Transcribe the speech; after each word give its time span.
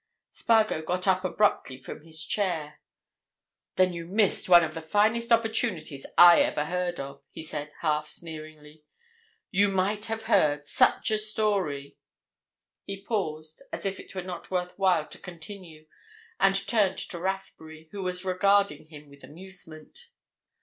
Spargo 0.31 0.81
got 0.81 1.07
up 1.07 1.23
abruptly 1.23 1.77
from 1.77 2.01
his 2.01 2.25
chair. 2.25 2.79
"Then 3.75 3.93
you 3.93 4.07
missed 4.07 4.49
one 4.49 4.63
of 4.63 4.73
the 4.73 4.81
finest 4.81 5.31
opportunities 5.31 6.07
I 6.17 6.41
ever 6.41 6.65
heard 6.65 6.99
of!" 6.99 7.21
he 7.29 7.43
said, 7.43 7.71
half 7.81 8.07
sneeringly. 8.07 8.83
"You 9.51 9.69
might 9.69 10.05
have 10.05 10.23
heard 10.23 10.65
such 10.65 11.11
a 11.11 11.19
story—" 11.19 11.97
He 12.83 12.99
paused, 13.05 13.61
as 13.71 13.85
if 13.85 13.99
it 13.99 14.15
were 14.15 14.23
not 14.23 14.49
worth 14.49 14.73
while 14.79 15.07
to 15.07 15.19
continue, 15.19 15.85
and 16.39 16.55
turned 16.67 16.97
to 16.97 17.19
Rathbury, 17.19 17.87
who 17.91 18.01
was 18.01 18.25
regarding 18.25 18.87
him 18.87 19.07
with 19.07 19.23
amusement. 19.23 20.07